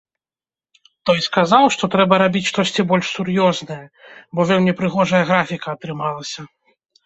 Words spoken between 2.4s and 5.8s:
штосьці больш сур'ёзнае, бо вельмі прыгожая графіка